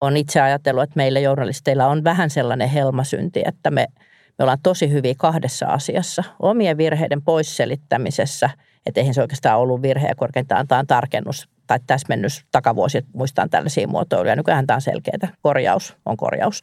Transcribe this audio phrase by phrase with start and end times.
[0.00, 3.86] Olen itse ajatellut, että meillä journalisteilla on vähän sellainen helmasynti, että me,
[4.38, 6.24] me ollaan tosi hyviä kahdessa asiassa.
[6.40, 8.50] Omien virheiden poisselittämisessä,
[8.86, 13.50] että eihän se oikeastaan ollut virhe ja korkeintaan tämä on tarkennus tai täsmennys takavuosi, muistan
[13.50, 14.36] tällaisia muotoiluja.
[14.36, 15.34] Nykyään tämä on selkeää.
[15.42, 16.62] Korjaus on korjaus.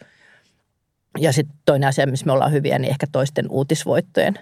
[1.20, 4.34] Ja sitten toinen asia, missä me ollaan hyviä, niin ehkä toisten uutisvoittojen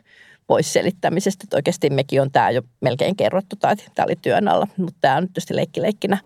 [0.47, 1.43] pois selittämisestä.
[1.43, 5.15] Että oikeasti mekin on tämä jo melkein kerrottu tai tämä oli työn alla, mutta tämä
[5.15, 6.17] on nyt tietysti leikkileikkinä.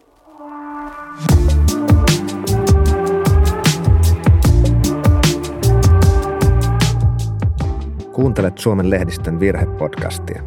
[8.14, 10.44] Kuuntelet Suomen lehdistön virhepodcastia.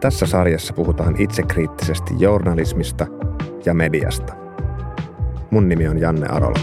[0.00, 3.06] Tässä sarjassa puhutaan itsekriittisesti journalismista
[3.66, 4.34] ja mediasta.
[5.50, 6.58] Mun nimi on Janne Arola.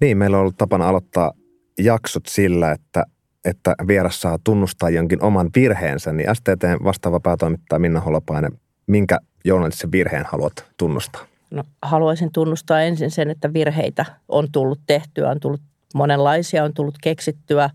[0.00, 1.32] Niin, meillä on ollut tapana aloittaa
[1.78, 3.04] jaksot sillä, että,
[3.44, 8.52] että vieras saa tunnustaa jonkin oman virheensä, niin STT vastaava päätoimittaja Minna Holopainen,
[8.86, 11.26] minkä journalistisen virheen haluat tunnustaa?
[11.50, 15.60] No, haluaisin tunnustaa ensin sen, että virheitä on tullut tehtyä, on tullut
[15.94, 17.70] monenlaisia, on tullut keksittyä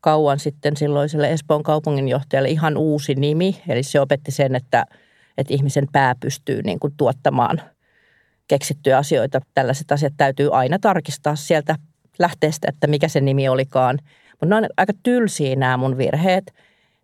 [0.00, 3.62] kauan sitten silloiselle Espoon kaupunginjohtajalle ihan uusi nimi.
[3.68, 4.86] Eli se opetti sen, että,
[5.38, 7.62] että ihmisen pää pystyy niin kuin tuottamaan
[8.48, 9.40] keksittyjä asioita.
[9.54, 11.76] Tällaiset asiat täytyy aina tarkistaa sieltä
[12.18, 13.98] lähteestä, että mikä se nimi olikaan.
[14.40, 16.54] Mutta ne on aika tylsiä nämä mun virheet.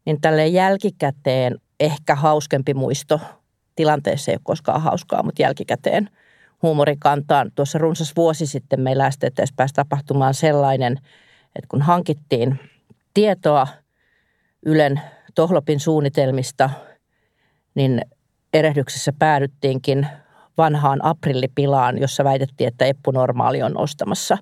[0.05, 3.21] Niin tälle jälkikäteen ehkä hauskempi muisto
[3.77, 6.11] tilanteessa ei ole koskaan hauskaa, mutta jälkikäteen
[6.63, 7.51] huumorikantaan.
[7.55, 10.97] Tuossa runsas vuosi sitten meillä STTS pääsi tapahtumaan sellainen,
[11.57, 12.59] että kun hankittiin
[13.15, 13.67] tietoa
[14.67, 15.01] Ylen
[15.35, 16.71] Tohlopin suunnitelmista,
[17.75, 18.03] niin
[18.53, 20.07] erehdyksessä päädyttiinkin
[20.59, 24.39] vanhaan aprillipilaan, jossa väitettiin, että Eppu Normaali on ostamassa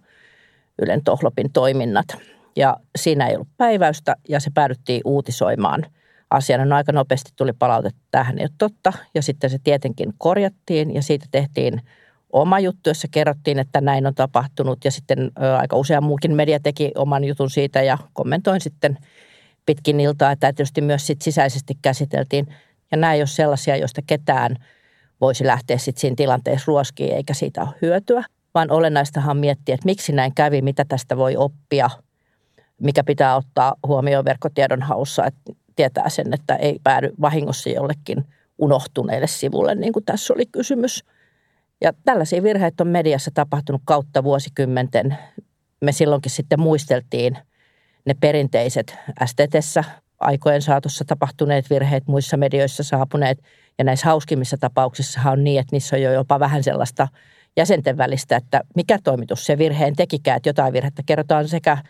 [0.83, 2.07] Ylen Tohlopin toiminnat.
[2.57, 5.87] Ja siinä ei ollut päiväystä ja se päädyttiin uutisoimaan–
[6.31, 6.65] asiana.
[6.65, 8.93] No aika nopeasti tuli palautetta, tämähän ei ole totta.
[9.15, 11.83] Ja sitten se tietenkin korjattiin ja siitä tehtiin
[12.33, 14.85] oma juttu, jossa kerrottiin, että näin on tapahtunut.
[14.85, 18.99] Ja sitten aika usea muukin media teki oman jutun siitä ja kommentoin sitten
[19.67, 22.47] pitkin iltaa, että tietysti myös sit sisäisesti käsiteltiin.
[22.91, 24.57] Ja nämä ei ole sellaisia, joista ketään
[25.21, 28.25] voisi lähteä sitten siinä tilanteessa ruoskiin, eikä siitä ole hyötyä.
[28.55, 31.91] Vaan olennaistahan miettiä, että miksi näin kävi, mitä tästä voi oppia,
[32.81, 35.27] mikä pitää ottaa huomioon verkkotiedon haussa.
[35.27, 38.25] Että tietää sen, että ei päädy vahingossa jollekin
[38.59, 41.05] unohtuneelle sivulle, niin kuin tässä oli kysymys.
[41.81, 45.19] Ja tällaisia virheitä on mediassa tapahtunut kautta vuosikymmenten.
[45.81, 47.39] Me silloinkin sitten muisteltiin
[48.05, 49.85] ne perinteiset STTssä
[50.21, 53.39] aikojen saatossa tapahtuneet virheet, muissa medioissa saapuneet.
[53.79, 57.09] Ja näissä hauskimmissa tapauksissa on niin, että niissä on jo jopa vähän sellaista
[57.57, 61.79] jäsenten välistä, että mikä toimitus se virheen tekikään, että jotain virhettä kerrotaan sekä–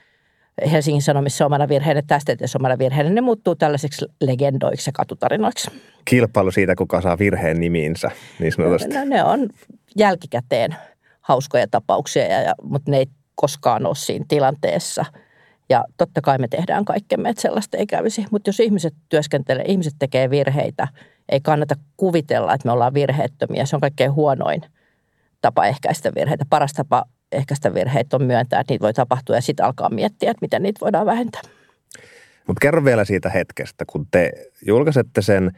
[0.73, 5.71] Helsingin Sanomissa omana virheenä, tästä omana virheenä, ne muuttuu tällaiseksi legendoiksi ja katutarinoiksi.
[6.05, 8.95] Kilpailu siitä, kuka saa virheen nimiinsä, niin sanotusti.
[8.95, 9.49] No, ne on
[9.97, 10.77] jälkikäteen
[11.21, 15.05] hauskoja tapauksia, ja, ja, mutta ne ei koskaan ole siinä tilanteessa.
[15.69, 18.25] Ja totta kai me tehdään kaikkemme, että sellaista ei kävisi.
[18.31, 20.89] Mutta jos ihmiset työskentelee, ihmiset tekee virheitä,
[21.29, 23.67] ei kannata kuvitella, että me ollaan virheettömiä.
[23.67, 24.63] Se on kaikkein huonoin
[25.41, 26.45] tapa ehkäistä virheitä.
[26.51, 30.43] Paras tapa ehkäistä virheitä on myöntää, että niitä voi tapahtua ja sitten alkaa miettiä, että
[30.43, 31.43] miten niitä voidaan vähentää.
[32.47, 34.33] Mutta kerro vielä siitä hetkestä, kun te
[34.67, 35.51] julkaisette sen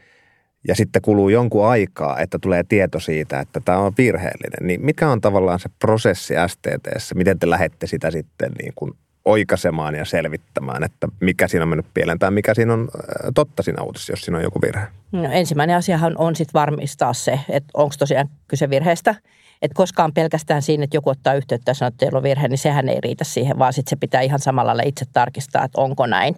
[0.67, 4.67] ja sitten kuluu jonkun aikaa, että tulee tieto siitä, että tämä on virheellinen.
[4.67, 7.15] Niin mikä on tavallaan se prosessi STTssä?
[7.15, 8.91] Miten te lähette sitä sitten niin kuin
[9.25, 12.89] oikaisemaan ja selvittämään, että mikä siinä on mennyt pieleen tai mikä siinä on
[13.35, 14.87] totta siinä uutisessa, jos siinä on joku virhe?
[15.11, 19.15] No, ensimmäinen asiahan on sitten varmistaa se, että onko tosiaan kyse virheestä–
[19.63, 22.57] että koskaan pelkästään siinä, että joku ottaa yhteyttä ja sanoo, että teillä on virhe, niin
[22.57, 26.05] sehän ei riitä siihen, vaan sitten se pitää ihan samalla lailla itse tarkistaa, että onko
[26.05, 26.35] näin.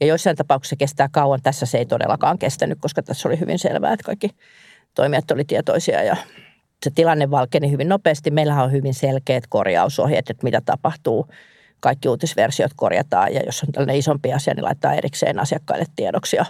[0.00, 1.42] Ja joissain tapauksissa kestää kauan.
[1.42, 4.30] Tässä se ei todellakaan kestänyt, koska tässä oli hyvin selvää, että kaikki
[4.94, 6.16] toimijat oli tietoisia ja
[6.84, 8.30] se tilanne valkeni hyvin nopeasti.
[8.30, 11.26] Meillähän on hyvin selkeät korjausohjeet, että mitä tapahtuu.
[11.82, 16.36] Kaikki uutisversiot korjataan ja jos on tällainen isompi asia, niin laittaa erikseen asiakkaille tiedoksi.
[16.36, 16.44] Ja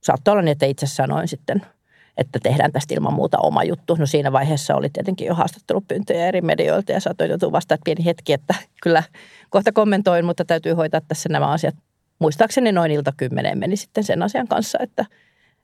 [0.00, 1.62] saattaa olla niin, että itse sanoin sitten–
[2.20, 3.94] että tehdään tästä ilman muuta oma juttu.
[3.94, 8.32] No siinä vaiheessa oli tietenkin jo haastattelupyyntöjä eri medioilta ja saatoin joutua vasta pieni hetki,
[8.32, 9.02] että kyllä
[9.50, 11.74] kohta kommentoin, mutta täytyy hoitaa tässä nämä asiat.
[12.18, 15.04] Muistaakseni noin ilta kymmeneen meni sitten sen asian kanssa, että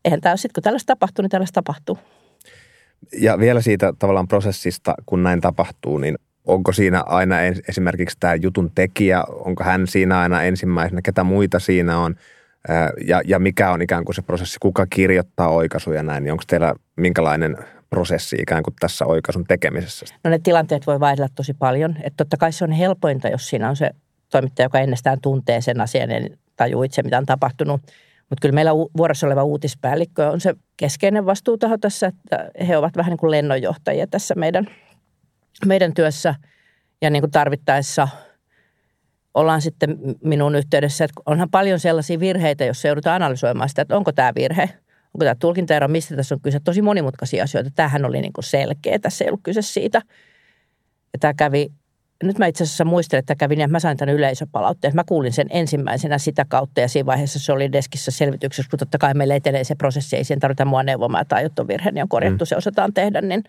[0.05, 1.99] eihän tämä sitten kun tällaista tapahtuu, niin tällaista tapahtuu.
[3.21, 7.37] Ja vielä siitä tavallaan prosessista, kun näin tapahtuu, niin onko siinä aina
[7.69, 12.15] esimerkiksi tämä jutun tekijä, onko hän siinä aina ensimmäisenä, ketä muita siinä on–
[13.07, 16.75] ja, ja mikä on ikään kuin se prosessi, kuka kirjoittaa oikaisuja näin, niin onko teillä
[16.97, 17.57] minkälainen
[17.91, 20.07] prosessi ikään kuin tässä oikaisun tekemisessä?
[20.25, 21.97] No ne tilanteet voi vaihdella tosi paljon.
[22.03, 23.91] Että totta kai se on helpointa, jos siinä on se
[24.31, 27.81] toimittaja, joka ennestään tuntee sen asian ja tajuu itse, mitä on tapahtunut.
[28.31, 33.11] Mutta kyllä meillä vuorossa oleva uutispäällikkö on se keskeinen vastuutaho tässä, että he ovat vähän
[33.11, 34.67] niin kuin lennonjohtajia tässä meidän,
[35.67, 36.35] meidän työssä.
[37.03, 38.09] Ja niin kuin tarvittaessa
[39.35, 44.13] ollaan sitten minun yhteydessä, että onhan paljon sellaisia virheitä, jos joudutaan analysoimaan sitä, että onko
[44.13, 44.63] tämä virhe,
[45.15, 46.61] onko tämä tulkintaero, mistä tässä on kyse.
[46.61, 47.71] Tosi monimutkaisia asioita.
[47.75, 50.03] Tämähän oli niin kuin selkeä, tässä ei ollut kyse siitä.
[51.13, 51.71] Ja tämä kävi
[52.23, 54.95] nyt mä itse asiassa muistelen, että kävin ja mä sain tämän yleisöpalautteen.
[54.95, 58.99] Mä kuulin sen ensimmäisenä sitä kautta ja siinä vaiheessa se oli deskissä selvityksessä, kun totta
[58.99, 62.03] kai meillä etenee se prosessi, ei siihen tarvita mua neuvomaan, että aiot on virhe, niin
[62.03, 62.47] on korjattu, mm.
[62.47, 63.21] se osataan tehdä.
[63.21, 63.45] Niin,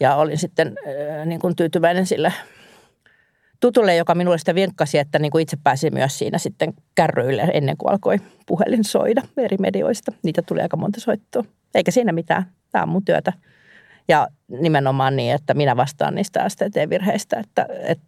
[0.00, 2.32] ja olin sitten äh, niin kuin tyytyväinen sille
[3.60, 7.76] tutulle, joka minulle sitä vinkkasi, että niin kuin itse pääsi myös siinä sitten kärryille ennen
[7.76, 8.16] kuin alkoi
[8.46, 10.12] puhelin soida eri medioista.
[10.22, 11.44] Niitä tuli aika monta soittoa.
[11.74, 12.46] Eikä siinä mitään.
[12.72, 13.32] Tämä on mun työtä.
[14.08, 18.04] Ja nimenomaan niin, että minä vastaan niistä STT-virheistä, että, että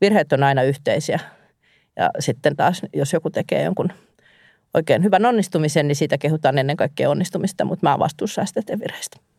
[0.00, 1.20] virheet on aina yhteisiä.
[1.96, 3.92] Ja sitten taas, jos joku tekee jonkun
[4.74, 9.31] oikein hyvän onnistumisen, niin siitä kehutaan ennen kaikkea onnistumista, mutta mä oon vastuussa STT-virheistä.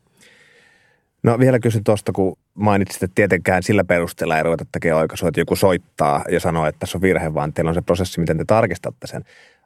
[1.23, 5.41] No vielä kysyn tuosta, kun mainitsit, että tietenkään sillä perusteella ei ruveta tekemään oikaisua, että
[5.41, 8.45] joku soittaa ja sanoo, että tässä on virhe, vaan teillä on se prosessi, miten te
[8.45, 9.23] tarkistatte sen.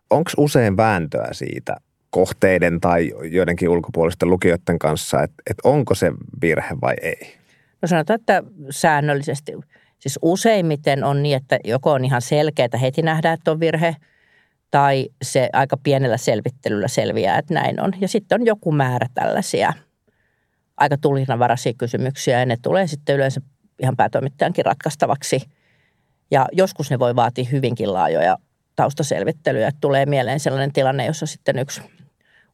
[0.09, 1.75] Onko usein vääntöä siitä,
[2.09, 6.12] kohteiden tai joidenkin ulkopuolisten lukijoiden kanssa, että, että onko se
[6.42, 7.38] virhe vai ei?
[7.81, 9.54] No sanotaan, että säännöllisesti.
[10.00, 13.95] Siis useimmiten on niin, että joko on ihan selkeää, heti nähdään, että on virhe,
[14.71, 17.94] tai se aika pienellä selvittelyllä selviää, että näin on.
[18.01, 19.74] Ja sitten on joku määrä tällaisia
[20.77, 23.41] aika tulinavaraisia kysymyksiä, ja ne tulee sitten yleensä
[23.81, 25.41] ihan päätoimittajankin ratkaistavaksi.
[26.31, 28.38] Ja joskus ne voi vaatia hyvinkin laajoja
[28.75, 29.71] taustaselvittelyjä.
[29.81, 31.81] Tulee mieleen sellainen tilanne, jossa sitten yksi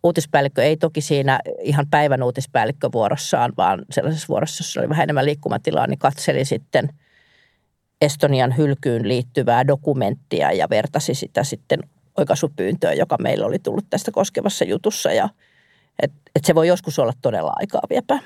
[0.03, 5.87] uutispäällikkö ei toki siinä ihan päivän uutispäällikkövuorossaan, vaan sellaisessa vuorossa, jossa oli vähän enemmän liikkumatilaa,
[5.87, 6.89] niin katseli sitten
[8.01, 11.79] Estonian hylkyyn liittyvää dokumenttia ja vertasi sitä sitten
[12.17, 15.11] oikaisupyyntöön, joka meillä oli tullut tästä koskevassa jutussa.
[15.11, 15.29] Ja
[15.99, 18.19] et, et se voi joskus olla todella aikaa viepää.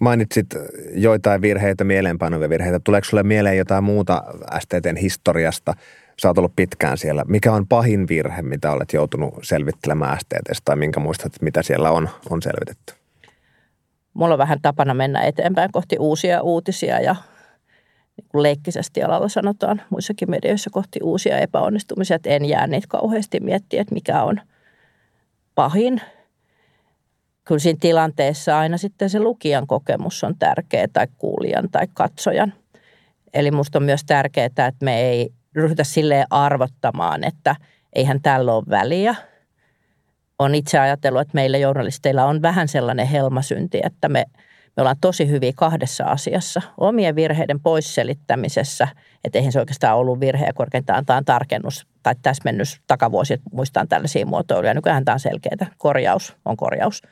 [0.00, 0.46] Mainitsit
[0.94, 2.80] joitain virheitä, mieleenpainuvia virheitä.
[2.80, 4.22] Tuleeko sinulle mieleen jotain muuta
[4.60, 5.74] STTn historiasta–
[6.20, 7.24] sä oot ollut pitkään siellä.
[7.28, 12.08] Mikä on pahin virhe, mitä olet joutunut selvittelemään STTstä tai minkä muistat, mitä siellä on,
[12.30, 12.94] on selvitetty?
[14.14, 17.16] Mulla on vähän tapana mennä eteenpäin kohti uusia uutisia ja
[18.16, 23.40] niin kuin leikkisesti alalla sanotaan muissakin medioissa kohti uusia epäonnistumisia, että en jää niitä kauheasti
[23.40, 24.40] miettiä, että mikä on
[25.54, 26.00] pahin.
[27.44, 32.52] Kyllä siinä tilanteessa aina sitten se lukijan kokemus on tärkeä tai kuulijan tai katsojan.
[33.34, 37.56] Eli musta on myös tärkeää, että me ei ryhdytä silleen arvottamaan, että
[37.92, 39.14] eihän tällä ole väliä.
[40.38, 44.24] On itse ajatellut, että meillä journalisteilla on vähän sellainen helmasynti, että me,
[44.76, 46.62] me ollaan tosi hyviä kahdessa asiassa.
[46.78, 48.88] Omien virheiden poisselittämisessä,
[49.24, 53.50] että eihän se oikeastaan ollut virhe ja korkeintaan tämä on tarkennus tai täsmennys takavuosi, että
[53.52, 54.74] muistaan tällaisia muotoiluja.
[54.74, 55.70] Nykyään tämä on selkeää.
[55.78, 57.02] Korjaus on korjaus.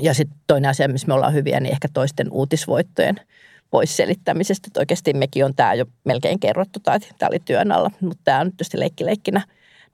[0.00, 3.20] Ja sitten toinen asia, missä me ollaan hyviä, niin ehkä toisten uutisvoittojen–
[3.70, 4.68] pois selittämisestä.
[4.68, 8.40] Että oikeasti mekin on tämä jo melkein kerrottu tai tämä oli työn alla, mutta tämä
[8.40, 9.42] on tietysti leikkileikkinä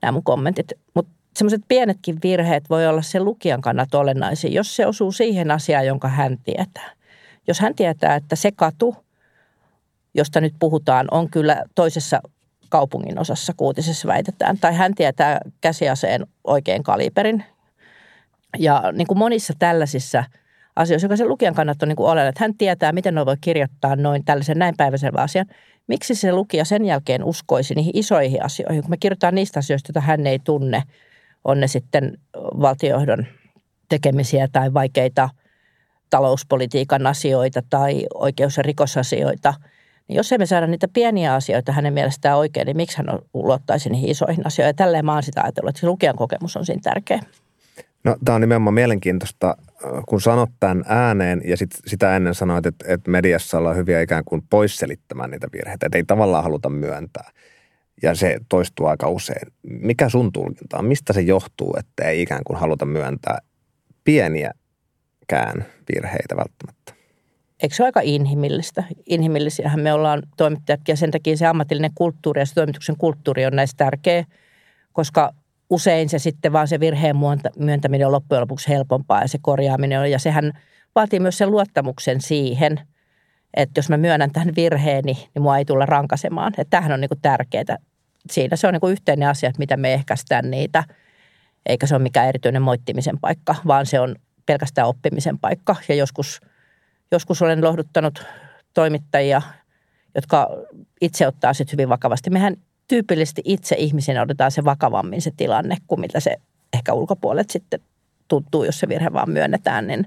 [0.01, 0.71] nämä mun kommentit.
[0.93, 5.87] Mutta semmoiset pienetkin virheet voi olla se lukijan kannalta olennaisia, jos se osuu siihen asiaan,
[5.87, 6.91] jonka hän tietää.
[7.47, 8.95] Jos hän tietää, että se katu,
[10.13, 12.21] josta nyt puhutaan, on kyllä toisessa
[12.69, 17.43] kaupungin osassa kuutisessa väitetään, tai hän tietää käsiaseen oikein kaliberin.
[18.59, 20.23] Ja niin kuin monissa tällaisissa–
[20.75, 23.95] asioissa, joka sen lukijan kannalta on niin oleellinen, että hän tietää, miten ne voi kirjoittaa
[23.95, 25.45] noin tällaisen näin päiväselvän asian.
[25.87, 30.01] Miksi se lukija sen jälkeen uskoisi niihin isoihin asioihin, kun me kirjoitetaan niistä asioista, joita
[30.01, 30.83] hän ei tunne,
[31.43, 33.25] on ne sitten valtiojohdon
[33.89, 35.29] tekemisiä tai vaikeita
[36.09, 39.53] talouspolitiikan asioita tai oikeus- ja rikosasioita.
[40.07, 44.09] Niin jos emme saada niitä pieniä asioita hänen mielestään oikein, niin miksi hän luottaisi niihin
[44.09, 44.69] isoihin asioihin?
[44.69, 47.19] Ja tälleen mä oon sitä ajatellut, että se lukijan kokemus on siinä tärkeä.
[48.03, 49.57] No tämä on nimenomaan mielenkiintoista,
[50.07, 54.23] kun sanot tämän ääneen ja sit, sitä ennen sanoit, että, että mediassa ollaan hyviä ikään
[54.25, 57.31] kuin poisselittämään niitä virheitä, että ei tavallaan haluta myöntää.
[58.01, 59.53] Ja se toistuu aika usein.
[59.63, 60.85] Mikä sun tulkinta on?
[60.85, 63.37] Mistä se johtuu, että ei ikään kuin haluta myöntää
[64.03, 66.93] pieniäkään virheitä välttämättä?
[67.63, 68.83] Eikö se ole aika inhimillistä?
[69.05, 73.55] Inhimillisiähän me ollaan toimittajat ja sen takia se ammatillinen kulttuuri ja se toimituksen kulttuuri on
[73.55, 74.25] näistä tärkeä,
[74.93, 75.33] koska
[75.69, 77.15] usein se sitten vaan se virheen
[77.59, 80.11] myöntäminen on loppujen lopuksi helpompaa ja se korjaaminen on.
[80.11, 80.51] Ja sehän
[80.95, 82.79] vaatii myös sen luottamuksen siihen,
[83.53, 86.53] että jos mä myönnän tähän virheeni, niin mua ei tulla rankasemaan.
[86.57, 87.77] Että tämähän on niin tärkeää.
[88.31, 90.83] Siinä se on niin yhteinen asia, että miten me ehkäistään niitä,
[91.65, 95.75] eikä se ole mikään erityinen moittimisen paikka, vaan se on pelkästään oppimisen paikka.
[95.89, 96.41] Ja joskus,
[97.11, 98.25] joskus olen lohduttanut
[98.73, 99.41] toimittajia,
[100.15, 100.49] jotka
[101.01, 102.29] itse ottaa sitten hyvin vakavasti.
[102.29, 102.55] Mehän
[102.87, 106.37] tyypillisesti itse ihmisinä otetaan se vakavammin se tilanne kuin mitä se
[106.73, 107.79] ehkä ulkopuolet sitten
[108.27, 110.05] tuntuu, jos se virhe vaan myönnetään, niin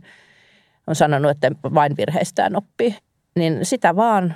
[0.86, 2.96] on sanonut, että vain virheistään oppii.
[3.36, 4.34] Niin sitä vaan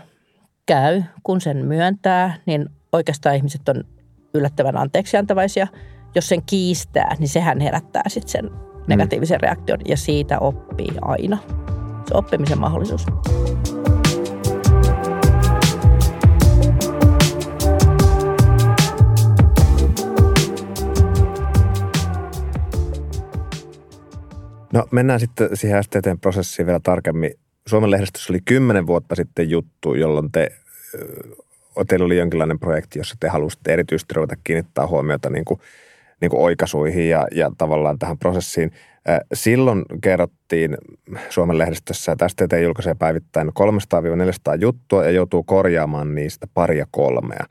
[0.66, 3.84] käy, kun sen myöntää, niin oikeastaan ihmiset on
[4.34, 5.66] yllättävän anteeksiantavaisia.
[6.14, 8.50] Jos sen kiistää, niin sehän herättää sitten sen
[8.86, 11.38] negatiivisen reaktion ja siitä oppii aina.
[12.08, 13.06] Se oppimisen mahdollisuus.
[24.72, 27.34] No mennään sitten siihen STT-prosessiin vielä tarkemmin.
[27.70, 30.48] Suomen lehdistössä oli kymmenen vuotta sitten juttu, jolloin te,
[31.88, 35.60] teillä oli jonkinlainen projekti, jossa te halusitte erityisesti ruveta kiinnittää huomiota niin kuin,
[36.20, 38.72] niin kuin oikaisuihin ja, ja tavallaan tähän prosessiin.
[39.34, 40.76] Silloin kerrottiin
[41.28, 43.52] Suomen lehdistössä, että STT julkaisee päivittäin 300-400
[44.60, 47.44] juttua ja joutuu korjaamaan niistä paria kolmea.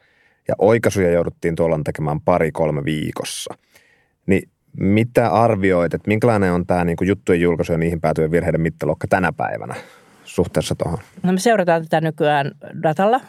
[0.47, 3.53] Ja oikaisuja jouduttiin tuolloin tekemään pari-kolme viikossa.
[4.25, 4.49] Niin
[4.79, 9.33] mitä arvioit, että minkälainen on tämä niin juttujen julkaisu ja niihin päätyvien virheiden mittaluokka tänä
[9.33, 9.75] päivänä
[10.29, 11.00] suhteessa tuohon?
[11.24, 12.51] No me seurataan tätä nykyään
[12.83, 13.21] datalla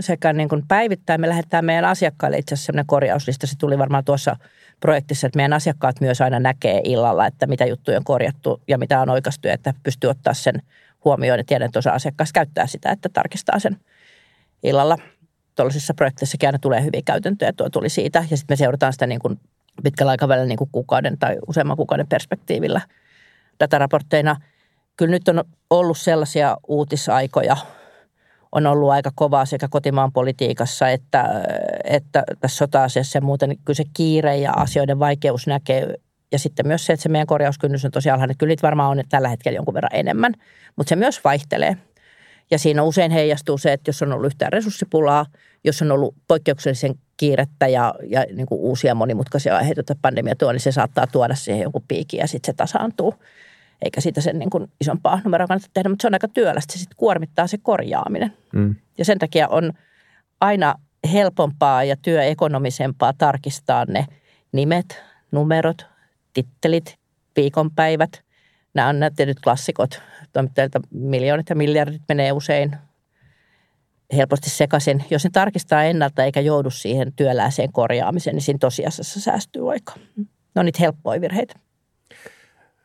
[0.00, 1.20] sekä niin kuin päivittäin.
[1.20, 3.46] Me lähetetään meidän asiakkaille itse asiassa sellainen korjauslista.
[3.46, 4.36] Se tuli varmaan tuossa
[4.80, 9.00] projektissa, että meidän asiakkaat myös aina näkee illalla, että mitä juttuja on korjattu ja mitä
[9.00, 10.62] on oikaistu, että pystyy ottaa sen
[11.04, 11.38] huomioon.
[11.38, 13.76] Ja tiedän, että osa asiakkaista käyttää sitä, että tarkistaa sen
[14.62, 14.98] illalla.
[15.56, 17.52] Tuollaisissa projekteissakin aina tulee hyviä käytäntöjä.
[17.52, 18.24] Tuo tuli siitä.
[18.30, 19.40] Ja sitten me seurataan sitä niin kuin
[19.82, 22.80] pitkällä aikavälillä niin kuin kuukauden tai useamman kuukauden perspektiivillä
[23.60, 24.36] dataraportteina.
[25.00, 27.56] Kyllä nyt on ollut sellaisia uutisaikoja,
[28.52, 31.24] on ollut aika kovaa sekä kotimaan politiikassa että,
[31.84, 33.56] että tässä sota-asiassa ja muuten.
[33.64, 35.94] Kyllä se kiire ja asioiden vaikeus näkee
[36.32, 38.36] ja sitten myös se, että se meidän korjauskynnys on tosi alhainen.
[38.36, 40.34] Kyllä niitä varmaan on tällä hetkellä jonkun verran enemmän,
[40.76, 41.76] mutta se myös vaihtelee.
[42.50, 45.26] Ja siinä usein heijastuu se, että jos on ollut yhtään resurssipulaa,
[45.64, 50.52] jos on ollut poikkeuksellisen kiirettä ja, ja niin kuin uusia monimutkaisia aiheita, että pandemia tuo,
[50.52, 53.14] niin se saattaa tuoda siihen jonkun piikin ja sitten se tasaantuu.
[53.82, 56.72] Eikä siitä sen niin kuin isompaa numeroa kannata tehdä, mutta se on aika työlästä.
[56.72, 58.32] Se sitten kuormittaa se korjaaminen.
[58.52, 58.76] Mm.
[58.98, 59.72] Ja sen takia on
[60.40, 60.74] aina
[61.12, 64.06] helpompaa ja työekonomisempaa tarkistaa ne
[64.52, 65.86] nimet, numerot,
[66.32, 66.98] tittelit,
[67.36, 68.22] viikonpäivät.
[68.74, 70.02] Nämä on nämä tietyt klassikot.
[70.32, 72.76] Toimittajilta miljoonat ja miljardit menee usein
[74.16, 75.04] helposti sekaisin.
[75.10, 79.92] Jos ne tarkistaa ennalta eikä joudu siihen työlääseen korjaamiseen, niin siinä tosiasiassa säästyy aika.
[80.54, 81.54] No niitä helppoja virheitä.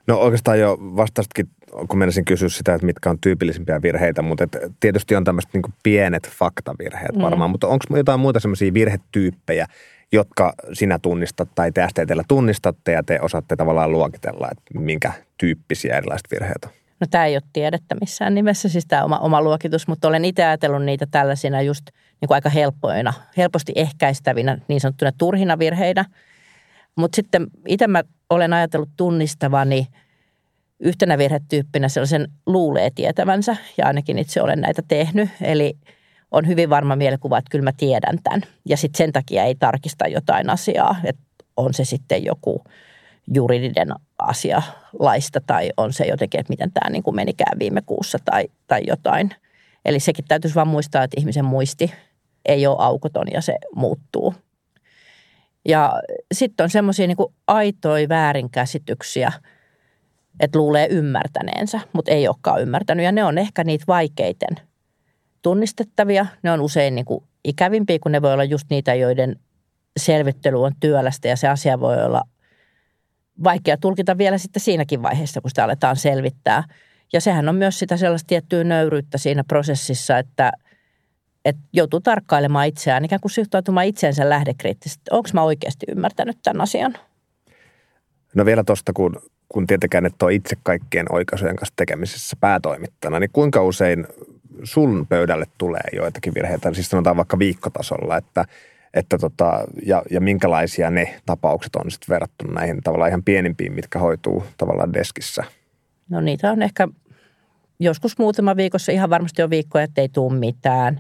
[0.07, 1.49] No oikeastaan jo vastasitkin,
[1.87, 5.73] kun menisin kysyä sitä, että mitkä on tyypillisimpiä virheitä, mutta et tietysti on tämmöiset niin
[5.83, 7.21] pienet faktavirheet mm.
[7.21, 9.67] varmaan, mutta onko jotain muita semmoisia virhetyyppejä,
[10.11, 15.97] jotka sinä tunnistat tai te STTllä tunnistatte ja te osaatte tavallaan luokitella, että minkä tyyppisiä
[15.97, 16.71] erilaiset virheet on?
[16.99, 20.43] No tämä ei ole tiedettä missään nimessä, siis tämä oma, oma luokitus, mutta olen itse
[20.45, 21.85] ajatellut niitä tällaisina just
[22.21, 26.05] niin kuin aika helppoina, helposti ehkäistävinä niin sanottuna turhina virheinä.
[26.95, 29.87] Mutta sitten itse mä olen ajatellut tunnistavani
[30.79, 35.29] yhtenä virhetyyppinä sellaisen luulee tietävänsä, ja ainakin itse olen näitä tehnyt.
[35.41, 35.77] Eli
[36.31, 38.41] on hyvin varma mielikuva, että kyllä mä tiedän tämän.
[38.65, 41.21] Ja sitten sen takia ei tarkista jotain asiaa, että
[41.57, 42.63] on se sitten joku
[43.33, 43.87] juridinen
[44.17, 44.61] asia
[44.99, 48.81] laista tai on se jotenkin, että miten tämä niin kuin menikään viime kuussa tai, tai
[48.87, 49.31] jotain.
[49.85, 51.93] Eli sekin täytyisi vaan muistaa, että ihmisen muisti
[52.45, 54.33] ei ole aukoton ja se muuttuu.
[55.65, 56.01] Ja
[56.33, 57.17] sitten on semmoisia niin
[57.47, 59.31] aitoja väärinkäsityksiä,
[60.39, 63.05] että luulee ymmärtäneensä, mutta ei olekaan ymmärtänyt.
[63.05, 64.49] Ja ne on ehkä niitä vaikeiten
[65.41, 66.25] tunnistettavia.
[66.43, 69.35] Ne on usein niin kuin ikävimpiä, kun ne voi olla just niitä, joiden
[69.97, 72.21] selvittely on työlästä ja se asia voi olla
[73.43, 76.63] vaikea tulkita vielä sitten siinäkin vaiheessa, kun sitä aletaan selvittää.
[77.13, 80.51] Ja sehän on myös sitä sellaista tiettyä nöyryyttä siinä prosessissa, että,
[81.45, 85.03] että joutuu tarkkailemaan itseään, ikään kuin suhtautumaan itseensä lähdekriittisesti.
[85.11, 86.97] Onko mä oikeasti ymmärtänyt tämän asian?
[88.35, 93.29] No vielä tuosta, kun, kun tietenkään et ole itse kaikkien oikaisujen kanssa tekemisessä päätoimittana, niin
[93.33, 94.07] kuinka usein
[94.63, 96.73] sun pöydälle tulee joitakin virheitä?
[96.73, 98.45] Siis sanotaan vaikka viikkotasolla, että–
[98.95, 103.99] että tota, ja, ja minkälaisia ne tapaukset on sitten verrattuna näihin tavallaan ihan pienimpiin, mitkä
[103.99, 105.43] hoituu tavallaan deskissä?
[106.09, 106.87] No niitä on ehkä
[107.79, 110.99] joskus muutama viikossa, ihan varmasti on viikkoja, että ei tule mitään.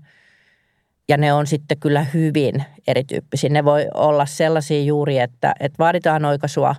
[1.09, 3.49] Ja ne on sitten kyllä hyvin erityyppisiä.
[3.49, 6.75] Ne voi olla sellaisia juuri, että, että vaaditaan oikaisua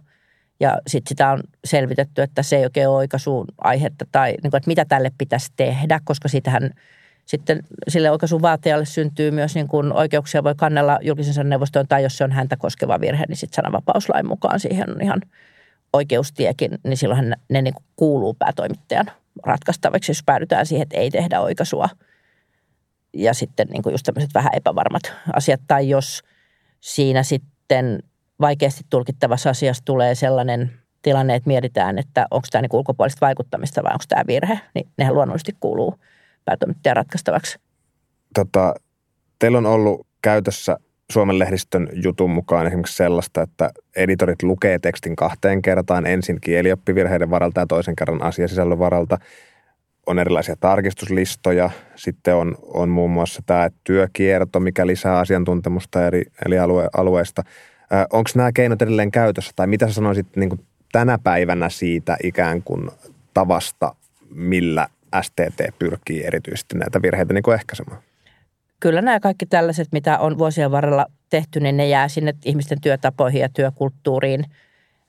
[0.60, 4.58] ja sitten sitä on selvitetty, että se ei oikein ole oikaisuun aihetta tai niin kuin,
[4.58, 6.70] että mitä tälle pitäisi tehdä, koska sitähän–
[7.26, 12.18] sitten sille oikaisun vaatijalle syntyy myös niin kuin oikeuksia, voi kannella julkisen neuvostoon tai jos
[12.18, 15.20] se on häntä koskeva virhe, niin sitten sananvapauslain mukaan siihen on ihan
[15.92, 19.10] oikeustiekin, niin silloinhan ne, niin kuin kuuluu päätoimittajan
[19.46, 21.88] ratkaistavaksi, jos päädytään siihen, että ei tehdä oikaisua.
[23.16, 25.60] Ja sitten niin kuin just tämmöiset vähän epävarmat asiat.
[25.66, 26.22] Tai jos
[26.80, 27.98] siinä sitten
[28.40, 33.92] vaikeasti tulkittavassa asiassa tulee sellainen tilanne, että mietitään, että onko tämä niin ulkopuolista vaikuttamista vai
[33.92, 35.98] onko tämä virhe, niin nehän luonnollisesti kuuluu
[36.44, 37.58] päätoimittajan ratkaistavaksi.
[38.34, 38.74] Tota,
[39.38, 40.76] teillä on ollut käytössä
[41.12, 47.60] Suomen lehdistön jutun mukaan esimerkiksi sellaista, että editorit lukee tekstin kahteen kertaan, ensin kielioppivirheiden varalta
[47.60, 49.18] ja toisen kerran asiasisällön varalta.
[50.06, 56.58] On erilaisia tarkistuslistoja, sitten on, on muun muassa tämä työkierto, mikä lisää asiantuntemusta eri, eri
[56.58, 57.42] alue, alueista.
[58.12, 60.60] Onko nämä keinot edelleen käytössä tai mitä sä sanoisit niin kuin
[60.92, 62.90] tänä päivänä siitä ikään kuin
[63.34, 63.94] tavasta,
[64.30, 64.88] millä
[65.22, 68.02] STT pyrkii erityisesti näitä virheitä niin kuin ehkäisemään?
[68.80, 73.40] kyllä nämä kaikki tällaiset, mitä on vuosien varrella tehty, niin ne jää sinne ihmisten työtapoihin
[73.40, 74.44] ja työkulttuuriin.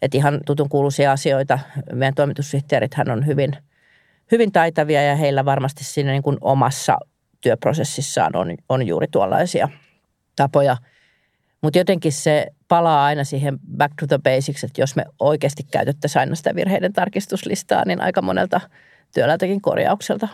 [0.01, 1.59] Että ihan tutun kuuluisia asioita.
[1.93, 3.57] Meidän toimitussihteerithän on hyvin,
[4.31, 6.97] hyvin taitavia ja heillä varmasti siinä niin kuin omassa
[7.41, 9.69] työprosessissaan on, on juuri tuollaisia
[10.35, 10.77] tapoja.
[11.61, 16.19] Mutta jotenkin se palaa aina siihen back to the basics, että jos me oikeasti käytettäisiin
[16.19, 18.61] aina sitä virheiden tarkistuslistaa, niin aika monelta
[19.13, 20.27] työläältäkin korjaukselta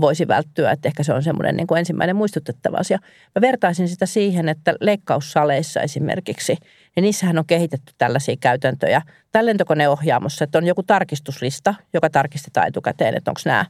[0.00, 2.98] voisi välttyä, että ehkä se on semmoinen niin kuin ensimmäinen muistutettava asia.
[3.34, 6.56] Mä vertaisin sitä siihen, että leikkaussaleissa esimerkiksi,
[6.96, 9.02] niin niissähän on kehitetty tällaisia käytäntöjä.
[9.32, 13.64] Tällä lentokoneohjaamossa, että on joku tarkistuslista, joka tarkistetaan etukäteen, että onko nämä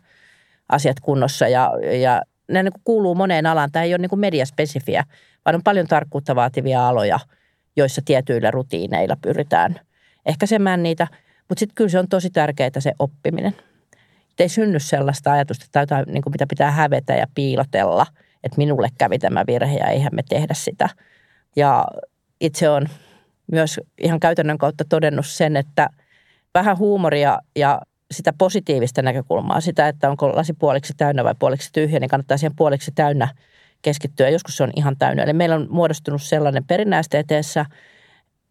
[0.69, 3.73] asiat kunnossa ja, ja ne niin kuin kuuluu moneen alaan.
[3.73, 5.05] Tämä ei ole niin kuin mediaspesifiä,
[5.45, 7.19] vaan on paljon tarkkuutta vaativia aloja,
[7.77, 9.81] joissa tietyillä rutiineilla pyritään
[10.27, 11.07] ehkäisemään niitä.
[11.49, 13.55] Mutta sitten kyllä se on tosi tärkeää se oppiminen
[14.43, 18.07] ei synny sellaista ajatusta, että jotain, niin kuin mitä pitää hävetä ja piilotella,
[18.45, 20.89] että minulle kävi tämä virhe ja eihän me tehdä sitä.
[21.57, 21.85] Ja
[22.41, 22.87] itse on
[23.53, 25.89] myös ihan käytännön kautta todennut sen, että
[26.55, 32.01] vähän huumoria ja sitä positiivista näkökulmaa, sitä, että onko lasi puoliksi täynnä vai puoliksi tyhjä,
[32.01, 33.29] niin kannattaa siihen puoliksi täynnä
[33.83, 34.29] keskittyä.
[34.29, 35.23] Joskus se on ihan täynnä.
[35.23, 37.67] Eli meillä on muodostunut sellainen perinnäisteeteessä,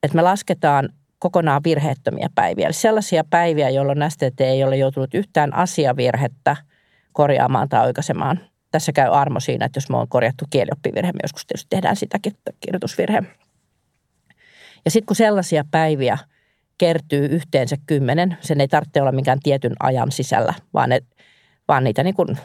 [0.03, 2.65] että me lasketaan kokonaan virheettömiä päiviä.
[2.65, 6.55] Eli sellaisia päiviä, jolloin STT ei ole joutunut yhtään asiavirhettä
[7.13, 8.39] korjaamaan tai oikaisemaan.
[8.71, 12.33] Tässä käy armo siinä, että jos me on korjattu kielioppivirhe, me joskus tietysti tehdään sitäkin
[12.59, 13.23] kirjoitusvirhe.
[14.85, 16.17] Ja sitten kun sellaisia päiviä
[16.77, 21.01] kertyy yhteensä kymmenen, sen ei tarvitse olla mikään tietyn ajan sisällä, vaan, ne,
[21.67, 22.37] vaan niitä niin kuin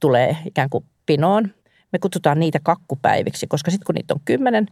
[0.00, 1.54] tulee ikään kuin pinoon.
[1.92, 4.66] Me kutsutaan niitä kakkupäiviksi, koska sitten kun niitä on kymmenen,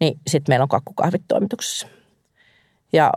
[0.00, 1.88] niin sitten meillä on kakkukahvit toimituksessa.
[2.92, 3.12] Ja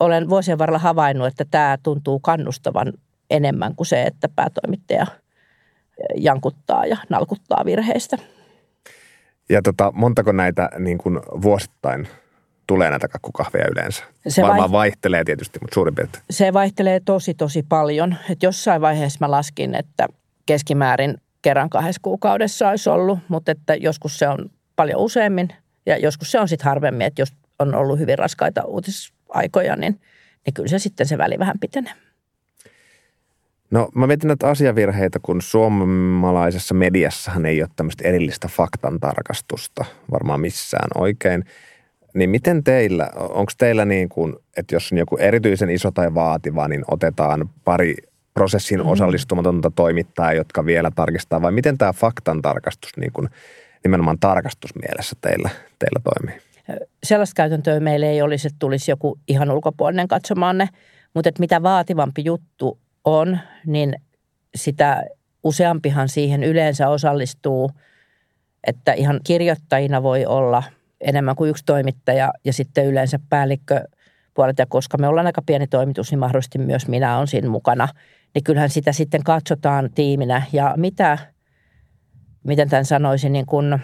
[0.00, 2.92] olen vuosien varrella havainnut, että tämä tuntuu kannustavan
[3.30, 5.06] enemmän kuin se, että päätoimittaja
[6.16, 8.18] jankuttaa ja nalkuttaa virheistä.
[9.48, 12.08] Ja tota, montako näitä niin kuin vuosittain
[12.66, 14.04] tulee näitä kakkukahveja yleensä?
[14.28, 14.78] Se Varmaan vai...
[14.78, 16.24] vaihtelee tietysti, mutta suurin piirtein.
[16.30, 18.16] Se vaihtelee tosi, tosi paljon.
[18.30, 20.06] Et jossain vaiheessa mä laskin, että
[20.46, 25.48] keskimäärin kerran kahdessa kuukaudessa olisi ollut, mutta että joskus se on paljon useammin
[25.86, 30.00] ja joskus se on sitten harvemmin, että jos on ollut hyvin raskaita uutisaikoja, niin,
[30.46, 31.92] niin kyllä se sitten se väli vähän pitenee.
[33.70, 40.40] No mä mietin näitä asiavirheitä, kun suomalaisessa mediassahan ei ole tämmöistä erillistä faktan tarkastusta varmaan
[40.40, 41.44] missään oikein.
[42.14, 46.68] Niin miten teillä, onko teillä niin kuin, että jos on joku erityisen iso tai vaativa,
[46.68, 47.94] niin otetaan pari
[48.34, 48.88] prosessin mm.
[48.88, 53.28] osallistumatonta toimittajaa, jotka vielä tarkistaa, vai miten tämä faktan tarkastus niin kuin
[53.84, 56.40] nimenomaan tarkastusmielessä teillä, teillä toimii?
[57.04, 60.68] Sellaista käytäntöä meillä ei olisi, että tulisi joku ihan ulkopuolinen katsomaan ne.
[61.14, 63.94] Mutta että mitä vaativampi juttu on, niin
[64.54, 65.04] sitä
[65.44, 67.70] useampihan siihen yleensä osallistuu,
[68.66, 70.62] että ihan kirjoittajina voi olla
[71.00, 73.84] enemmän kuin yksi toimittaja ja sitten yleensä päällikkö
[74.34, 74.62] puolelta.
[74.62, 77.88] Ja koska me ollaan aika pieni toimitus, niin mahdollisesti myös minä olen siinä mukana.
[78.34, 81.18] Niin kyllähän sitä sitten katsotaan tiiminä ja mitä,
[82.44, 83.78] miten tämän sanoisin, niin kuin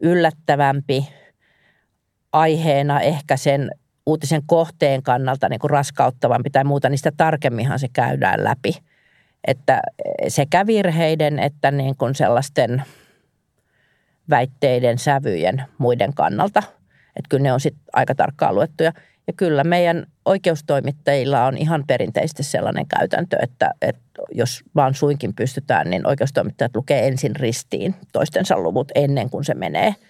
[0.00, 1.08] yllättävämpi–
[2.36, 3.70] aiheena ehkä sen
[4.06, 8.76] uutisen kohteen kannalta niin kuin raskauttavampi tai muuta, niin sitä tarkemminhan se käydään läpi.
[9.46, 9.82] Että
[10.28, 12.82] sekä virheiden että niin kuin sellaisten
[14.30, 16.62] väitteiden, sävyjen muiden kannalta.
[17.16, 18.92] Että kyllä ne on sitten aika tarkkaan luettuja.
[19.26, 25.90] Ja kyllä meidän oikeustoimittajilla on ihan perinteisesti sellainen käytäntö, että, että jos vaan suinkin pystytään,
[25.90, 29.94] niin oikeustoimittajat lukee ensin ristiin toistensa luvut ennen kuin se menee–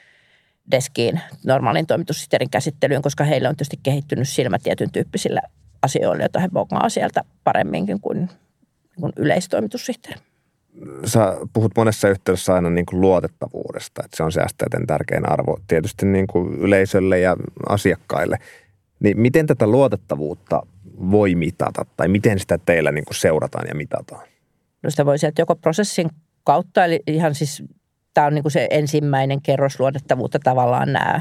[0.71, 5.41] deskiin normaalin toimitussihteerin käsittelyyn, koska heillä on tietysti kehittynyt silmä tietyn tyyppisillä
[5.83, 8.31] asioilla, joita he bongaa sieltä paremminkin kuin,
[9.01, 10.21] kuin yleistoimitussihteeri.
[11.05, 15.59] Sä puhut monessa yhteydessä aina niin kuin luotettavuudesta, että se on se STTn tärkein arvo
[15.69, 17.37] tietysti niin kuin yleisölle ja
[17.69, 18.39] asiakkaille.
[19.01, 20.63] Niin miten tätä luotettavuutta
[21.11, 24.27] voi mitata tai miten sitä teillä niin kuin seurataan ja mitataan?
[24.83, 26.11] No sitä voisi että joko prosessin
[26.45, 27.63] kautta, eli ihan siis
[28.17, 31.21] tämä on niin kuin se ensimmäinen kerros luotettavuutta tavallaan nämä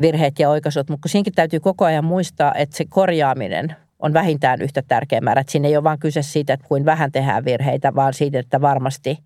[0.00, 4.82] virheet ja oikaisut, mutta siinäkin täytyy koko ajan muistaa, että se korjaaminen on vähintään yhtä
[4.88, 5.40] tärkeä määrä.
[5.40, 8.60] Että siinä ei ole vain kyse siitä, että kuin vähän tehdään virheitä, vaan siitä, että
[8.60, 9.18] varmasti,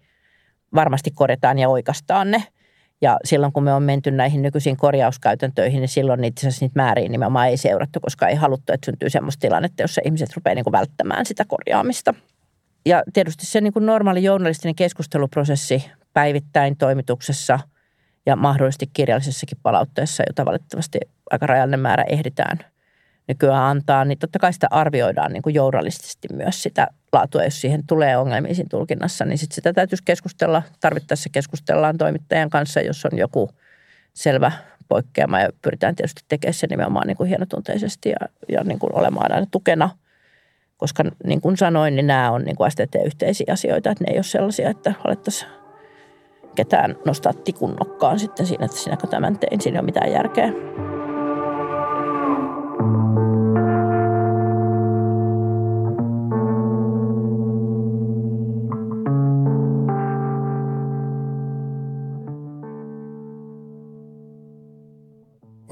[0.75, 2.45] varmasti korjataan ja oikastaan ne.
[3.01, 7.49] Ja silloin kun me on menty näihin nykyisiin korjauskäytäntöihin, niin silloin niitä, niitä määriä nimenomaan
[7.49, 11.45] ei seurattu, koska ei haluttu, että syntyy sellaista tilannetta, jossa ihmiset rupeaa niin välttämään sitä
[11.45, 12.15] korjaamista.
[12.87, 17.59] Ja tietysti se niin kuin normaali journalistinen keskusteluprosessi päivittäin toimituksessa
[18.27, 20.99] ja mahdollisesti kirjallisessakin palautteessa, jota valitettavasti
[21.31, 22.59] aika rajallinen määrä ehditään
[23.29, 27.87] nykyään antaa, niin totta kai sitä arvioidaan niin kuin journalistisesti myös sitä laatua, jos siihen
[27.87, 33.19] tulee ongelmia siinä tulkinnassa, niin sit sitä täytyisi keskustella, tarvittaessa keskustellaan toimittajan kanssa, jos on
[33.19, 33.51] joku
[34.15, 34.53] selvä
[34.89, 39.33] poikkeama ja pyritään tietysti tekemään se nimenomaan niin kuin hienotunteisesti ja, ja niin kuin olemaan
[39.33, 39.91] aina tukena–
[40.79, 44.23] koska niin kuin sanoin, niin nämä on niin kuin STT-yhteisiä asioita, että ne ei ole
[44.23, 45.51] sellaisia, että alettaisiin
[46.55, 49.61] ketään nostaa tikun nokkaan sitten siinä, että sinäkö tämän tein.
[49.61, 50.53] Siinä ei ole mitään järkeä.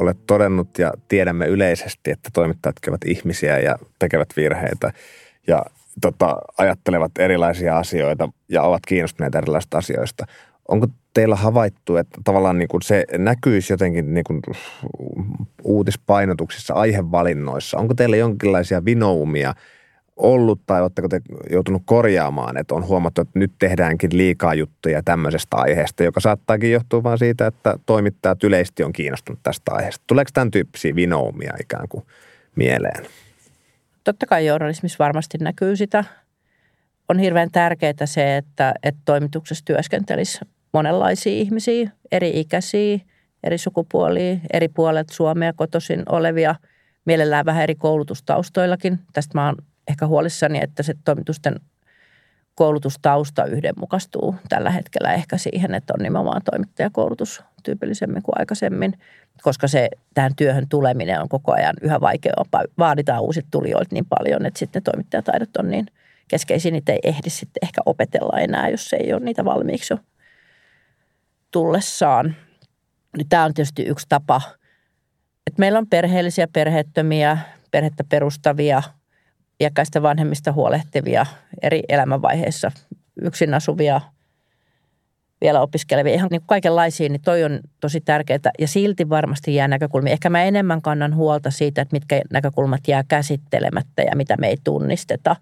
[0.06, 4.92] olet todennut ja tiedämme yleisesti, että toimittajat ovat ihmisiä ja tekevät virheitä
[5.46, 5.62] ja
[6.00, 10.26] tota, ajattelevat erilaisia asioita ja ovat kiinnostuneita erilaisista asioista.
[10.68, 14.42] Onko teillä havaittu, että tavallaan niin kuin se näkyisi jotenkin niin kuin
[15.64, 17.78] uutispainotuksissa, aihevalinnoissa?
[17.78, 19.54] Onko teillä jonkinlaisia vinoumia–
[20.16, 25.56] ollut tai oletteko te joutunut korjaamaan, että on huomattu, että nyt tehdäänkin liikaa juttuja tämmöisestä
[25.56, 30.04] aiheesta, joka saattaakin johtua vain siitä, että toimittajat yleisesti on kiinnostunut tästä aiheesta.
[30.06, 32.04] Tuleeko tämän tyyppisiä vinoumia ikään kuin
[32.56, 33.06] mieleen?
[34.04, 36.04] Totta kai journalismissa varmasti näkyy sitä.
[37.08, 40.40] On hirveän tärkeää se, että, että toimituksessa työskentelisi
[40.76, 42.98] monenlaisia ihmisiä, eri ikäisiä,
[43.44, 46.54] eri sukupuolia, eri puolet Suomea kotoisin olevia,
[47.04, 48.98] mielellään vähän eri koulutustaustoillakin.
[49.12, 49.56] Tästä mä oon
[49.88, 51.54] ehkä huolissani, että se toimitusten
[52.54, 58.92] koulutustausta yhdenmukaistuu tällä hetkellä ehkä siihen, että on nimenomaan toimittajakoulutus tyypillisemmin kuin aikaisemmin,
[59.42, 62.64] koska se tähän työhön tuleminen on koko ajan yhä vaikeampaa.
[62.78, 65.86] Vaaditaan uusit tulijoilta niin paljon, että sitten ne toimittajataidot on niin
[66.28, 69.98] keskeisiä, niitä ei ehdi sitten ehkä opetella enää, jos ei ole niitä valmiiksi jo
[71.50, 72.36] tullessaan.
[73.16, 74.40] Niin tämä on tietysti yksi tapa,
[75.46, 77.38] että meillä on perheellisiä, perheettömiä,
[77.70, 78.82] perhettä perustavia–
[79.60, 81.26] iäkkäistä vanhemmista huolehtivia
[81.62, 82.72] eri elämänvaiheissa,
[83.22, 84.00] yksin asuvia,
[85.40, 88.38] vielä opiskelevia, ihan niin kaikenlaisia, niin toi on tosi tärkeää.
[88.58, 90.12] Ja silti varmasti jää näkökulmia.
[90.12, 94.56] Ehkä mä enemmän kannan huolta siitä, että mitkä näkökulmat jää käsittelemättä ja mitä me ei
[94.64, 95.36] tunnisteta.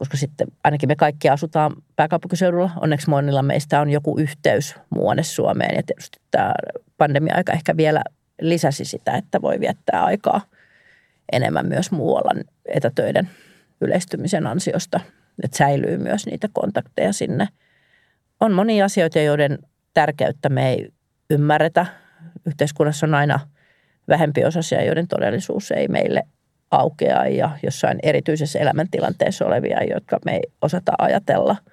[0.00, 2.70] Koska sitten ainakin me kaikki asutaan pääkaupunkiseudulla.
[2.80, 5.76] Onneksi monilla meistä on joku yhteys muuanne Suomeen.
[5.76, 6.52] Ja tietysti tämä
[6.98, 8.02] pandemia-aika ehkä vielä
[8.40, 10.40] lisäsi sitä, että voi viettää aikaa–
[11.32, 12.30] enemmän myös muualla
[12.64, 13.30] etätöiden
[13.80, 15.00] yleistymisen ansiosta,
[15.44, 17.48] että säilyy myös niitä kontakteja sinne.
[18.40, 19.58] On monia asioita, joiden
[19.94, 20.88] tärkeyttä me ei
[21.30, 21.86] ymmärretä.
[22.46, 23.40] Yhteiskunnassa on aina
[24.08, 26.22] vähempi osasia, joiden todellisuus ei meille
[26.70, 31.56] aukea ja jossain erityisessä elämäntilanteessa olevia, jotka me ei osata ajatella–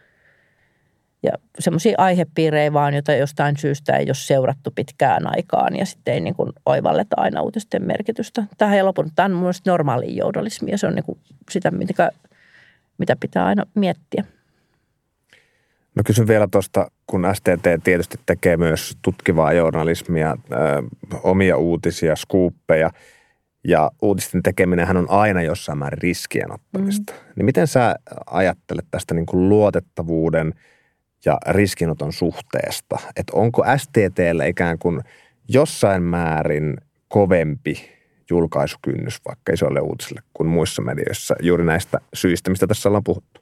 [1.24, 6.20] ja semmoisia aihepiirejä vaan, joita jostain syystä ei ole seurattu pitkään aikaan ja sitten ei
[6.20, 8.44] niin kuin oivalleta aina uutisten merkitystä.
[8.58, 9.12] Tähän ei lopun.
[9.16, 11.20] Tämä on mun mielestä normaali journalismi ja se on niin kuin
[11.52, 12.12] sitä, mitä,
[12.98, 14.24] mitä pitää aina miettiä.
[15.96, 20.56] No kysyn vielä tuosta, kun STT tietysti tekee myös tutkivaa journalismia, ö,
[21.24, 22.92] omia uutisia, skuuppeja
[23.68, 27.14] ja uutisten tekeminenhän on aina jossain määrin riskien ottamista.
[27.14, 27.20] Mm.
[27.36, 30.54] Niin miten sä ajattelet tästä niin kuin luotettavuuden–
[31.26, 32.98] ja riskinoton suhteesta.
[33.16, 35.02] Että onko STTllä ikään kuin
[35.48, 36.78] jossain määrin
[37.08, 37.90] kovempi
[38.30, 43.42] julkaisukynnys vaikka isolle uutisille kuin muissa medioissa juuri näistä syistä, mistä tässä ollaan puhuttu?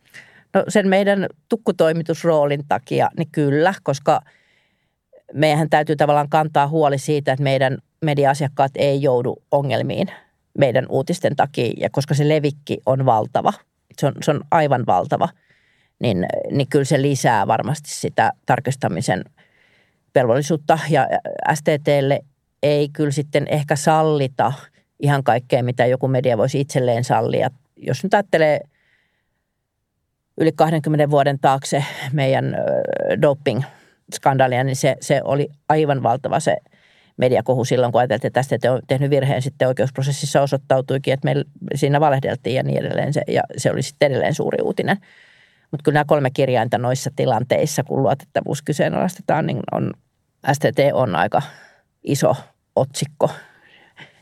[0.53, 4.21] No sen meidän tukkutoimitusroolin takia, niin kyllä, koska
[5.33, 10.07] meidän täytyy tavallaan kantaa huoli siitä, että meidän media-asiakkaat ei joudu ongelmiin
[10.57, 13.53] meidän uutisten takia, ja koska se levikki on valtava.
[13.99, 15.29] Se on, se on aivan valtava–
[15.99, 19.23] niin, niin kyllä se lisää varmasti sitä tarkistamisen
[20.15, 20.79] velvollisuutta.
[20.89, 21.07] Ja
[21.53, 22.19] STTlle
[22.63, 24.53] ei kyllä sitten ehkä sallita
[24.99, 27.49] ihan kaikkea, mitä joku media voisi itselleen sallia.
[27.77, 28.59] Jos nyt ajattelee
[30.37, 32.55] yli 20 vuoden taakse meidän
[34.05, 36.57] doping-skandaalia, niin se, se oli aivan valtava se
[37.17, 41.43] mediakohu silloin, kun ajateltiin, että tästä on tehnyt virheen, sitten oikeusprosessissa osoittautuikin, että me
[41.75, 43.13] siinä valehdeltiin ja niin edelleen.
[43.13, 44.97] Se, ja se oli sitten edelleen suuri uutinen.
[45.71, 49.91] Mutta kyllä nämä kolme kirjainta noissa tilanteissa, kun luotettavuus kyseenalaistetaan, niin on,
[50.53, 51.41] STT on aika
[52.03, 52.35] iso
[52.75, 53.29] otsikko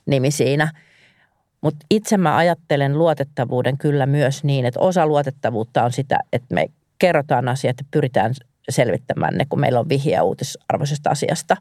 [0.06, 0.72] nimi siinä.
[1.62, 6.68] Mutta itse mä ajattelen luotettavuuden kyllä myös niin, että osa luotettavuutta on sitä, että me
[7.00, 8.34] kerrotaan asiat ja pyritään
[8.70, 11.58] selvittämään ne, kun meillä on vihjeä uutisarvoisesta asiasta.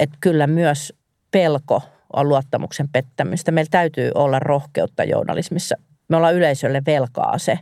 [0.00, 0.92] Että kyllä myös
[1.30, 3.52] pelko on luottamuksen pettämistä.
[3.52, 5.76] Meillä täytyy olla rohkeutta journalismissa.
[6.08, 7.58] Me ollaan yleisölle velkaa se,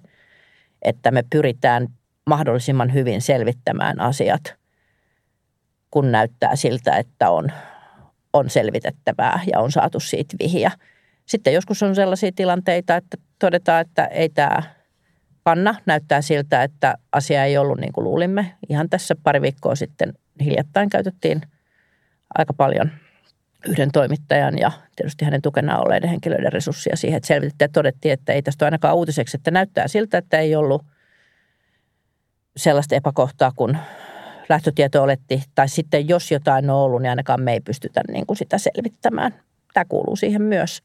[0.82, 1.88] että me pyritään
[2.26, 4.54] mahdollisimman hyvin selvittämään asiat,
[5.90, 7.52] kun näyttää siltä, että on,
[8.32, 10.70] on selvitettävää ja on saatu siitä vihiä.
[11.26, 14.62] Sitten joskus on sellaisia tilanteita, että todetaan, että ei tämä
[15.44, 15.74] kanna.
[15.86, 18.54] Näyttää siltä, että asia ei ollut niin kuin luulimme.
[18.68, 21.40] Ihan tässä pari viikkoa sitten hiljattain käytettiin
[22.38, 22.90] aika paljon
[23.68, 28.32] yhden toimittajan ja tietysti hänen tukena olleiden henkilöiden resursseja siihen, että selvitettiin ja todettiin, että
[28.32, 30.82] ei tästä ole ainakaan uutiseksi, että näyttää siltä, että ei ollut
[32.56, 33.76] sellaista epäkohtaa, kun
[34.48, 38.36] lähtötieto oletti, tai sitten jos jotain on ollut, niin ainakaan me ei pystytä niin kuin
[38.36, 39.34] sitä selvittämään.
[39.74, 40.82] Tämä kuuluu siihen myös.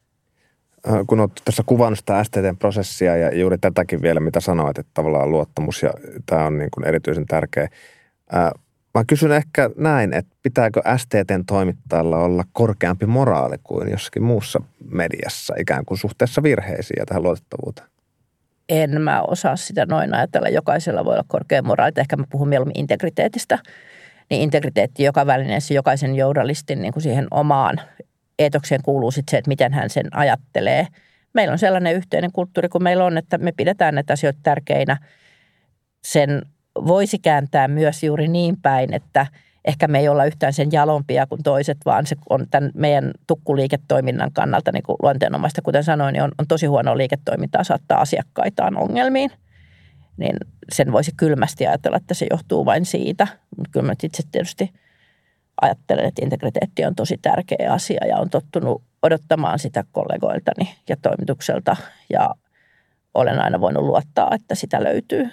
[0.87, 5.31] Äh, kun olet tässä kuvannut sitä STT-prosessia ja juuri tätäkin vielä, mitä sanoit, että tavallaan
[5.31, 5.93] luottamus ja
[6.25, 7.67] tämä on niin kuin erityisen tärkeä.
[8.33, 8.51] Äh,
[8.95, 14.61] mä kysyn ehkä näin, että pitääkö STTn toimittajalla olla korkeampi moraali kuin jossakin muussa
[14.91, 17.87] mediassa ikään kuin suhteessa virheisiin ja tähän luotettavuuteen?
[18.69, 20.49] En mä osaa sitä noin ajatella.
[20.49, 21.91] Jokaisella voi olla korkea moraali.
[21.97, 23.59] Ehkä mä puhun mieluummin integriteetistä.
[24.29, 27.81] Niin integriteetti joka välineessä, jokaisen journalistin niin kuin siihen omaan
[28.39, 30.87] eetokseen kuuluu sitten se, että miten hän sen ajattelee.
[31.33, 34.97] Meillä on sellainen yhteinen kulttuuri kun meillä on, että me pidetään näitä asioita tärkeinä.
[36.03, 36.41] Sen
[36.87, 39.27] voisi kääntää myös juuri niin päin, että
[39.65, 44.31] ehkä me ei olla yhtään sen jalompia kuin toiset, vaan se on tämän meidän tukkuliiketoiminnan
[44.33, 49.31] kannalta niin kuin luonteenomaista, kuten sanoin, niin on, on tosi huono liiketoimintaa saattaa asiakkaitaan ongelmiin.
[50.17, 50.37] Niin
[50.71, 53.27] sen voisi kylmästi ajatella, että se johtuu vain siitä.
[53.57, 54.69] Mutta kyllä mä itse tietysti–
[55.61, 61.75] ajattelen, että integriteetti on tosi tärkeä asia ja on tottunut odottamaan sitä kollegoiltani ja toimitukselta
[62.09, 62.29] ja
[63.13, 65.29] olen aina voinut luottaa, että sitä löytyy.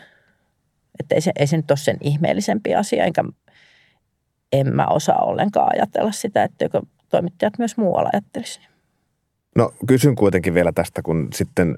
[1.01, 3.25] Että ei se, ei se nyt ole sen ihmeellisempi asia, enkä
[4.53, 6.69] en mä osaa ollenkaan ajatella sitä, että
[7.09, 8.67] toimittajat myös muualla ajattelisivat.
[9.57, 11.77] No kysyn kuitenkin vielä tästä, kun sitten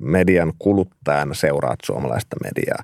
[0.00, 2.82] median kuluttajana seuraat suomalaista mediaa.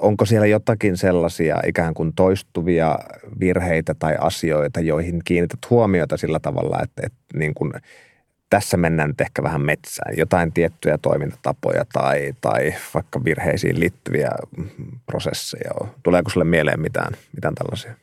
[0.00, 2.98] Onko siellä jotakin sellaisia ikään kuin toistuvia
[3.40, 7.72] virheitä tai asioita, joihin kiinnität huomiota sillä tavalla, että, että niin kuin
[8.50, 10.14] tässä mennään nyt ehkä vähän metsään.
[10.18, 14.30] Jotain tiettyjä toimintatapoja tai, tai vaikka virheisiin liittyviä
[15.06, 15.70] prosesseja.
[16.02, 17.94] Tuleeko sulle mieleen mitään, mitään tällaisia?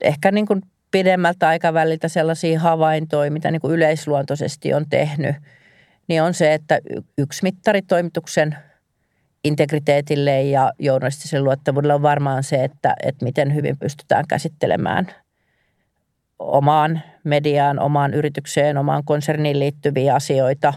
[0.00, 5.36] Ehkä niin kuin pidemmältä aikaväliltä sellaisia havaintoja, mitä niin kuin yleisluontoisesti on tehnyt,
[6.08, 6.80] niin on se, että
[7.18, 8.56] yksi mittaritoimituksen–
[9.44, 15.06] integriteetille ja journalistiselle luottavuudelle on varmaan se, että, että miten hyvin pystytään käsittelemään
[16.38, 20.74] omaan mediaan, omaan yritykseen, omaan konserniin liittyviä asioita.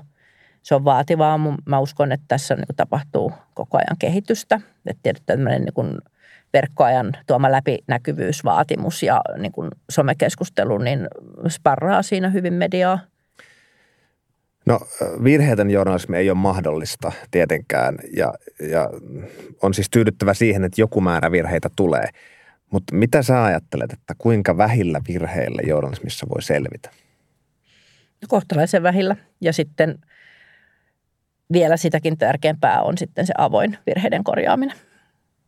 [0.63, 1.39] Se on vaativaa.
[1.65, 4.62] Mä uskon, että tässä niin tapahtuu koko ajan kehitystä.
[4.86, 5.97] Että tietysti tämmöinen niin kuin
[6.54, 11.08] verkkoajan tuoma läpinäkyvyysvaatimus ja niin kuin somekeskustelu, niin
[11.47, 12.99] sparraa siinä hyvin mediaa–
[14.65, 14.80] No
[15.23, 18.34] virheetön journalismi ei ole mahdollista tietenkään ja,
[18.69, 18.89] ja
[19.62, 22.10] on siis tyydyttävä siihen, että joku määrä virheitä tulee.
[22.71, 26.89] Mutta mitä sä ajattelet, että kuinka vähillä virheillä journalismissa voi selvitä?
[28.21, 29.99] No kohtalaisen vähillä ja sitten
[31.54, 34.78] vielä sitäkin tärkeämpää on sitten se avoin virheiden korjaaminen.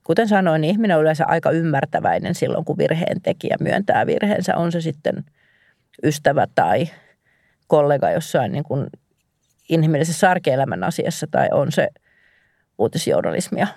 [0.03, 4.57] Kuten sanoin, niin ihminen on yleensä aika ymmärtäväinen silloin, kun virheen tekijä myöntää virheensä.
[4.57, 5.23] On se sitten
[6.03, 6.87] ystävä tai
[7.67, 8.87] kollega jossain niin kuin
[9.69, 11.87] inhimillisessä arkielämän asiassa tai on se
[12.77, 13.67] uutisjournalismia.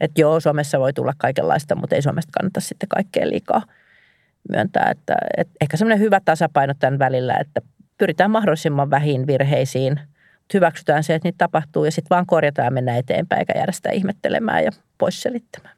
[0.00, 3.62] Että joo, Suomessa voi tulla kaikenlaista, mutta ei Suomesta kannata sitten kaikkea liikaa
[4.48, 4.90] myöntää.
[4.90, 7.60] Että, että ehkä semmoinen hyvä tasapaino tämän välillä, että
[7.98, 10.00] pyritään mahdollisimman vähin virheisiin,
[10.54, 13.90] hyväksytään se, että niitä tapahtuu ja sitten vaan korjataan ja mennään eteenpäin eikä jäädä sitä
[13.90, 15.76] ihmettelemään ja pois selittämään.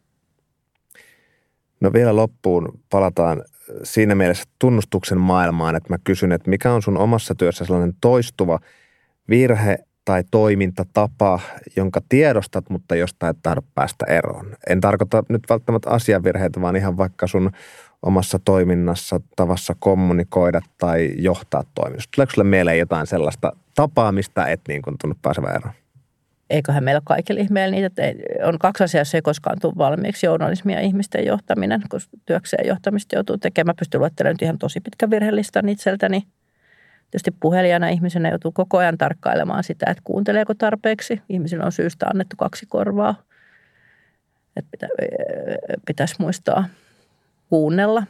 [1.80, 3.42] No vielä loppuun palataan
[3.82, 8.58] siinä mielessä tunnustuksen maailmaan, että mä kysyn, että mikä on sun omassa työssä sellainen toistuva–
[9.28, 11.40] virhe tai toimintatapa,
[11.76, 14.56] jonka tiedostat, mutta josta et tahdo päästä eroon.
[14.68, 17.50] En tarkoita nyt välttämättä asiavirheitä, vaan ihan vaikka sun
[18.02, 22.10] omassa toiminnassa, tavassa kommunikoida tai johtaa toiminnasta.
[22.14, 25.74] Tuleeko sulle mieleen jotain sellaista tapaa, mistä et niin kuin tunnu pääsevä eroon?
[26.50, 28.02] eiköhän meillä kaikille ihmeellä niitä, että
[28.46, 33.16] on kaksi asiaa, jos ei koskaan tule valmiiksi, journalismi ja ihmisten johtaminen, kun työkseen johtamista
[33.16, 33.74] joutuu tekemään.
[33.74, 36.22] Mä pystyn luettelemaan ihan tosi pitkä virhelistan itseltäni.
[37.10, 41.22] Tietysti puhelijana ihmisenä joutuu koko ajan tarkkailemaan sitä, että kuunteleeko tarpeeksi.
[41.28, 43.14] Ihmisillä on syystä annettu kaksi korvaa.
[44.56, 44.88] Että pitä,
[45.86, 46.64] pitäisi muistaa
[47.48, 48.06] kuunnella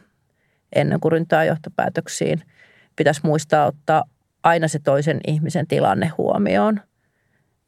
[0.73, 2.43] ennen kuin ryntää johtopäätöksiin.
[2.97, 4.05] Pitäisi muistaa ottaa
[4.43, 6.81] aina se toisen ihmisen tilanne huomioon–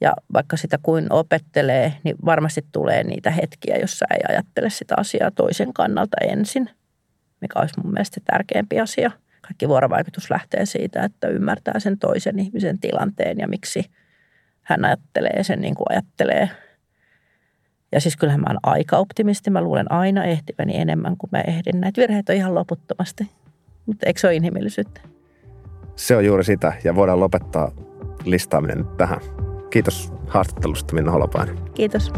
[0.00, 5.30] ja vaikka sitä kuin opettelee, niin varmasti tulee niitä hetkiä, jossa ei ajattele sitä asiaa
[5.30, 6.70] toisen kannalta ensin,
[7.40, 9.10] mikä olisi mun mielestä tärkeämpi asia.
[9.46, 13.90] Kaikki vuorovaikutus lähtee siitä, että ymmärtää sen toisen ihmisen tilanteen ja miksi
[14.62, 16.50] hän ajattelee sen niin kuin ajattelee.
[17.92, 19.50] Ja siis kyllähän mä oon aika optimisti.
[19.50, 21.80] Mä luulen aina ehtiväni enemmän kuin mä ehdin.
[21.80, 23.30] Näitä virheitä on ihan loputtomasti.
[23.86, 25.00] Mutta eikö se ole inhimillisyyttä?
[25.96, 27.72] Se on juuri sitä ja voidaan lopettaa
[28.24, 29.20] listaaminen nyt tähän.
[29.70, 31.58] Kiitos haastattelusta Minna Holopainen.
[31.74, 32.12] Kiitos.